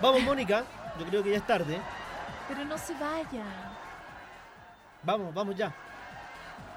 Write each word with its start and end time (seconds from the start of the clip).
Vamos, 0.00 0.22
Mónica. 0.22 0.64
Yo 0.98 1.06
creo 1.06 1.22
que 1.22 1.30
ya 1.30 1.36
es 1.36 1.46
tarde. 1.46 1.80
Pero 2.48 2.64
no 2.64 2.78
se 2.78 2.94
vaya. 2.94 3.44
Vamos, 5.02 5.32
vamos 5.34 5.56
ya. 5.56 5.72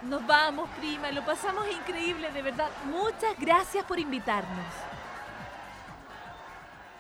Nos 0.04 0.26
vamos, 0.26 0.70
prima. 0.78 1.12
Lo 1.12 1.26
pasamos 1.26 1.66
increíble, 1.70 2.32
de 2.32 2.42
verdad. 2.42 2.70
Muchas 2.86 3.38
gracias 3.38 3.84
por 3.86 4.00
invitarnos. 4.00 4.74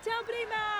Chao, 0.03 0.23
prima. 0.25 0.78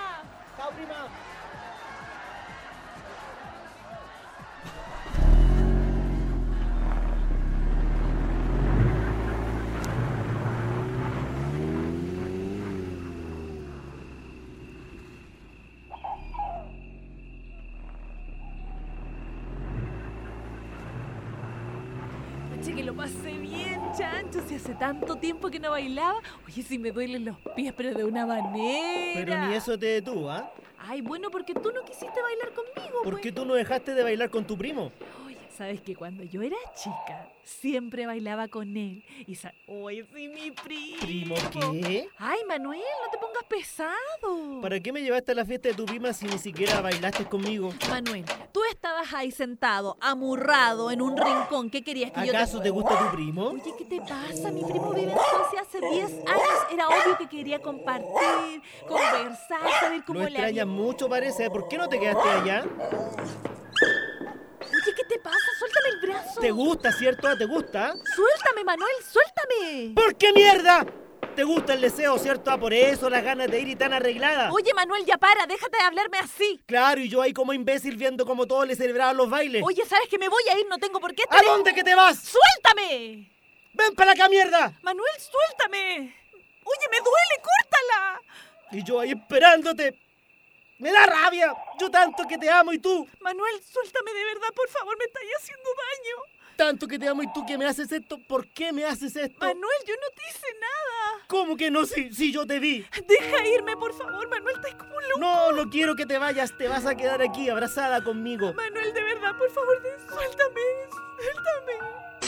Que 22.80 22.86
lo 22.86 22.96
pasé 22.96 23.38
bien, 23.38 23.82
chancho. 23.98 24.40
Si 24.48 24.56
hace 24.56 24.74
tanto 24.74 25.18
tiempo 25.18 25.50
que 25.50 25.60
no 25.60 25.72
bailaba. 25.72 26.20
Oye, 26.48 26.64
si 26.64 26.80
me 26.80 26.92
duelen 26.94 27.26
los 27.26 27.36
pies, 27.54 27.74
pero 27.76 27.94
de 27.94 28.06
una 28.06 28.26
manera. 28.26 29.12
Pero 29.16 29.48
ni 29.48 29.56
eso 29.56 29.78
te 29.78 29.88
detuvo, 29.88 30.32
¿ah? 30.32 30.50
Ay, 30.78 31.02
bueno, 31.02 31.30
porque 31.30 31.54
tú 31.54 31.74
no 31.74 31.84
quisiste 31.84 32.22
bailar 32.22 32.54
conmigo. 32.54 33.04
¿Por 33.04 33.14
pues. 33.16 33.24
qué 33.24 33.32
tú 33.34 33.44
no 33.44 33.56
dejaste 33.56 33.94
de 33.94 34.04
bailar 34.04 34.30
con 34.30 34.46
tu 34.46 34.58
primo? 34.58 34.94
Sabes 35.60 35.82
que 35.82 35.94
cuando 35.94 36.24
yo 36.24 36.42
era 36.42 36.56
chica, 36.74 37.28
siempre 37.44 38.06
bailaba 38.06 38.48
con 38.48 38.78
él. 38.78 39.04
Y 39.28 39.36
sa- 39.36 39.54
Oye, 39.68 40.06
sí, 40.16 40.30
mi 40.30 40.52
primo. 40.52 40.96
¿Primo 41.02 41.36
qué? 41.52 42.08
Ay, 42.18 42.40
Manuel, 42.48 42.80
no 42.80 43.12
te 43.12 43.18
pongas 43.18 43.44
pesado. 43.44 44.62
¿Para 44.62 44.80
qué 44.80 44.94
me 44.94 45.02
llevaste 45.02 45.34
a 45.34 45.36
la 45.36 45.44
fiesta 45.44 45.68
de 45.68 45.76
tu 45.76 45.86
prima 45.86 46.14
si 46.14 46.28
ni 46.28 46.38
siquiera 46.38 46.80
bailaste 46.80 47.26
conmigo? 47.26 47.74
Manuel, 47.90 48.24
tú 48.54 48.62
estabas 48.72 49.14
ahí 49.14 49.32
sentado, 49.32 49.98
amurrado 50.00 50.92
en 50.92 51.02
un 51.02 51.18
rincón. 51.18 51.70
¿Qué 51.70 51.84
querías 51.84 52.12
que 52.14 52.22
yo 52.26 52.32
te 52.32 52.38
¿Acaso 52.38 52.62
te 52.62 52.70
gusta 52.70 52.98
tu 52.98 53.18
primo? 53.18 53.48
Oye, 53.50 53.74
¿qué 53.78 53.84
te 53.84 54.00
pasa? 54.00 54.52
Mi 54.52 54.64
primo 54.64 54.94
vive 54.94 55.12
en 55.12 55.18
Suecia 55.18 55.60
hace 55.60 55.82
10 55.82 56.06
años. 56.26 56.68
Era 56.72 56.88
obvio 56.88 57.18
que 57.18 57.28
quería 57.28 57.60
compartir, 57.60 58.62
conversar, 58.88 59.70
saber 59.82 60.06
cómo 60.06 60.20
Lo 60.20 60.26
le 60.26 60.30
extrañas 60.32 60.52
había- 60.52 60.66
mucho, 60.66 61.10
parece. 61.10 61.50
¿Por 61.50 61.68
qué 61.68 61.78
no 61.78 61.90
te 61.90 62.00
quedaste 62.00 62.30
allá? 62.30 62.64
Oye, 65.20 65.30
¿qué 65.30 65.30
te 65.30 65.30
pasa? 65.30 65.46
Suéltame 65.60 65.90
el 65.90 66.00
brazo. 66.00 66.42
¿Te 66.42 66.52
gusta, 66.52 66.92
cierto? 66.92 67.38
¿Te 67.38 67.46
gusta? 67.46 67.94
Suéltame, 68.16 68.64
Manuel, 68.64 68.96
suéltame. 69.04 69.94
¿Por 69.96 70.16
qué 70.16 70.34
mierda? 70.34 70.86
¿Te 71.36 71.44
gusta 71.44 71.74
el 71.74 71.82
deseo, 71.82 72.18
cierto? 72.18 72.52
Ah, 72.52 72.58
por 72.60 72.74
eso 72.74 73.10
las 73.10 73.24
ganas 73.24 73.50
de 73.50 73.60
ir 73.62 73.70
y 73.70 73.76
tan 73.76 73.94
arreglada. 73.94 74.52
Oye, 74.52 74.74
Manuel, 74.74 75.06
ya 75.06 75.18
para, 75.18 75.46
déjate 75.46 75.78
de 75.78 75.84
hablarme 75.84 76.18
así. 76.18 76.62
Claro, 76.66 77.00
y 77.00 77.08
yo 77.08 77.22
ahí 77.22 77.34
como 77.34 77.54
imbécil 77.54 77.96
viendo 77.96 78.26
cómo 78.26 78.46
todos 78.46 78.68
le 78.68 78.76
celebraban 78.76 79.16
los 79.16 79.30
bailes. 79.30 79.64
Oye, 79.66 79.86
¿sabes 79.86 80.10
que 80.10 80.18
me 80.18 80.28
voy 80.28 80.44
a 80.52 80.60
ir? 80.60 80.66
No 80.70 80.78
tengo 80.78 81.00
por 81.00 81.14
qué 81.16 81.24
¿A 81.30 81.36
estar... 81.38 81.46
dónde 81.46 81.74
que 81.74 81.84
te 81.84 81.96
vas? 81.96 82.20
¡Suéltame! 82.20 83.32
¡Ven 83.74 83.96
para 83.96 84.12
acá, 84.12 84.28
mierda! 84.28 84.78
Manuel, 84.82 85.14
suéltame. 85.20 86.16
Oye, 86.66 86.88
me 86.92 86.98
duele, 86.98 87.42
córtala. 87.42 88.22
Y 88.72 88.84
yo 88.84 89.00
ahí 89.00 89.12
esperándote. 89.12 89.98
¡Me 90.80 90.92
da 90.92 91.06
rabia! 91.06 91.54
Yo 91.78 91.92
tanto 91.92 92.24
que 92.26 92.38
te 92.38 92.50
amo 92.50 92.72
y 92.72 92.80
tú. 92.80 93.06
Manuel, 93.20 93.62
suéltame 93.64 94.14
de 94.14 94.24
verdad, 94.24 94.48
por 94.56 94.70
favor, 94.70 94.98
me 94.98 95.06
estáis 95.06 95.30
haciendo 95.38 95.70
daño. 95.76 96.40
Tanto 96.56 96.88
que 96.88 96.98
te 96.98 97.08
amo 97.08 97.22
y 97.24 97.34
tú 97.34 97.46
que 97.46 97.58
me 97.58 97.66
haces 97.66 97.92
esto. 97.92 98.18
¿Por 98.28 98.48
qué 98.50 98.72
me 98.72 98.86
haces 98.86 99.16
esto? 99.16 99.40
Manuel, 99.40 99.80
yo 99.86 99.94
no 99.96 100.08
te 100.16 100.22
hice 100.30 100.48
nada. 100.60 101.26
¿Cómo 101.28 101.58
que 101.58 101.70
no? 101.70 101.86
Si, 101.86 102.14
si 102.14 102.32
yo 102.32 102.46
te 102.46 102.60
vi. 102.60 102.86
Deja 103.08 103.46
irme, 103.48 103.76
por 103.76 103.94
favor, 103.94 104.28
Manuel, 104.30 104.56
estás 104.56 104.76
como 104.76 104.96
un 104.96 105.04
loco. 105.10 105.20
No, 105.20 105.52
no 105.52 105.70
quiero 105.70 105.96
que 105.96 106.06
te 106.06 106.18
vayas. 106.18 106.58
Te 106.58 106.68
vas 106.70 106.86
a 106.86 106.96
quedar 106.96 107.22
aquí 107.22 107.50
abrazada 107.50 108.04
conmigo. 108.04 108.54
Manuel, 108.54 108.94
de 108.94 109.04
verdad, 109.04 109.38
por 109.38 109.52
favor, 109.52 109.82
suéltame, 110.08 110.62
suéltame. 111.18 112.19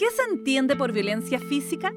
¿Qué 0.00 0.10
se 0.10 0.22
entiende 0.32 0.76
por 0.76 0.92
violencia 0.92 1.38
física? 1.38 1.92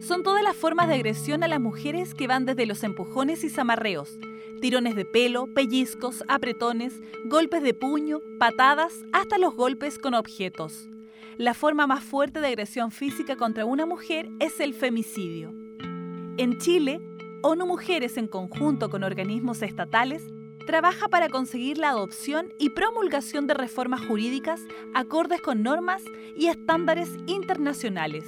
Son 0.00 0.22
todas 0.22 0.42
las 0.42 0.56
formas 0.56 0.88
de 0.88 0.94
agresión 0.94 1.44
a 1.44 1.48
las 1.48 1.60
mujeres 1.60 2.14
que 2.14 2.26
van 2.26 2.46
desde 2.46 2.64
los 2.64 2.82
empujones 2.82 3.44
y 3.44 3.50
zamarreos, 3.50 4.18
tirones 4.62 4.96
de 4.96 5.04
pelo, 5.04 5.46
pellizcos, 5.52 6.24
apretones, 6.28 6.94
golpes 7.26 7.62
de 7.62 7.74
puño, 7.74 8.22
patadas, 8.38 8.94
hasta 9.12 9.36
los 9.36 9.54
golpes 9.54 9.98
con 9.98 10.14
objetos. 10.14 10.88
La 11.36 11.52
forma 11.52 11.86
más 11.86 12.02
fuerte 12.02 12.40
de 12.40 12.46
agresión 12.46 12.90
física 12.90 13.36
contra 13.36 13.66
una 13.66 13.84
mujer 13.84 14.30
es 14.40 14.58
el 14.58 14.72
femicidio. 14.72 15.52
En 16.38 16.56
Chile, 16.56 17.02
ONU 17.42 17.66
Mujeres 17.66 18.16
en 18.16 18.28
conjunto 18.28 18.88
con 18.88 19.04
organismos 19.04 19.60
estatales 19.60 20.22
trabaja 20.66 21.08
para 21.08 21.28
conseguir 21.28 21.78
la 21.78 21.90
adopción 21.90 22.52
y 22.58 22.70
promulgación 22.70 23.46
de 23.46 23.54
reformas 23.54 24.04
jurídicas 24.04 24.60
acordes 24.94 25.40
con 25.40 25.62
normas 25.62 26.02
y 26.36 26.48
estándares 26.48 27.08
internacionales. 27.26 28.24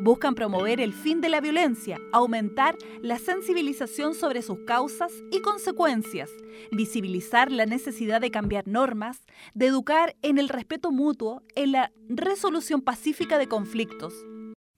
Buscan 0.00 0.34
promover 0.34 0.80
el 0.80 0.92
fin 0.92 1.20
de 1.20 1.28
la 1.28 1.40
violencia, 1.40 1.98
aumentar 2.12 2.76
la 3.02 3.18
sensibilización 3.18 4.14
sobre 4.14 4.42
sus 4.42 4.58
causas 4.60 5.12
y 5.32 5.40
consecuencias, 5.40 6.30
visibilizar 6.70 7.50
la 7.50 7.66
necesidad 7.66 8.20
de 8.20 8.30
cambiar 8.30 8.68
normas, 8.68 9.24
de 9.54 9.66
educar 9.66 10.14
en 10.22 10.38
el 10.38 10.48
respeto 10.48 10.92
mutuo, 10.92 11.42
en 11.56 11.72
la 11.72 11.90
resolución 12.08 12.80
pacífica 12.80 13.38
de 13.38 13.48
conflictos, 13.48 14.14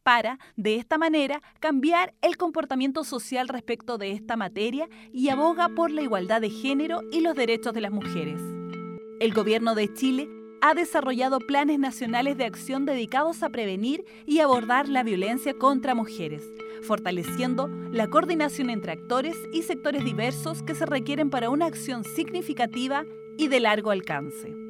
para, 0.02 0.38
de 0.56 0.76
esta 0.76 0.98
manera, 0.98 1.42
cambiar 1.60 2.14
el 2.22 2.36
comportamiento 2.36 3.04
social 3.04 3.48
respecto 3.48 3.98
de 3.98 4.12
esta 4.12 4.36
materia 4.36 4.88
y 5.12 5.28
aboga 5.28 5.68
por 5.68 5.90
la 5.90 6.02
igualdad 6.02 6.40
de 6.40 6.50
género 6.50 7.00
y 7.12 7.20
los 7.20 7.34
derechos 7.34 7.74
de 7.74 7.80
las 7.80 7.90
mujeres. 7.90 8.40
El 9.20 9.34
Gobierno 9.34 9.74
de 9.74 9.92
Chile 9.92 10.28
ha 10.62 10.74
desarrollado 10.74 11.38
planes 11.40 11.78
nacionales 11.78 12.36
de 12.36 12.44
acción 12.44 12.84
dedicados 12.84 13.42
a 13.42 13.48
prevenir 13.48 14.04
y 14.26 14.40
abordar 14.40 14.88
la 14.88 15.02
violencia 15.02 15.54
contra 15.54 15.94
mujeres, 15.94 16.42
fortaleciendo 16.82 17.68
la 17.92 18.08
coordinación 18.08 18.70
entre 18.70 18.92
actores 18.92 19.36
y 19.52 19.62
sectores 19.62 20.04
diversos 20.04 20.62
que 20.62 20.74
se 20.74 20.86
requieren 20.86 21.30
para 21.30 21.50
una 21.50 21.66
acción 21.66 22.04
significativa 22.04 23.04
y 23.38 23.48
de 23.48 23.60
largo 23.60 23.90
alcance. 23.90 24.69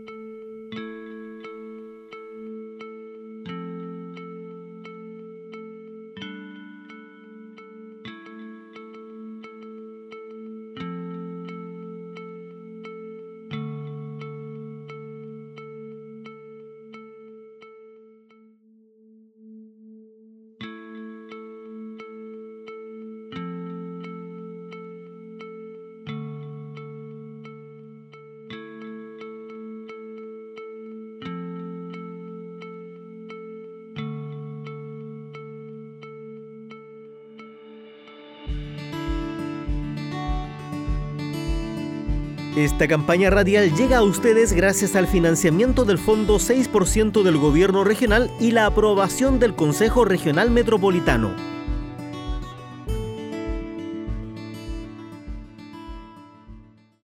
Esta 42.57 42.89
campaña 42.89 43.31
radial 43.31 43.73
llega 43.77 43.99
a 43.99 44.03
ustedes 44.03 44.53
gracias 44.53 44.97
al 44.97 45.07
financiamiento 45.07 45.85
del 45.85 45.99
Fondo 45.99 46.39
6% 46.39 47.23
del 47.23 47.39
Gobierno 47.39 47.85
Regional 47.85 48.29
y 48.41 48.51
la 48.51 48.67
aprobación 48.67 49.39
del 49.39 49.55
Consejo 49.55 50.05
Regional 50.05 50.51
Metropolitano. 50.51 51.60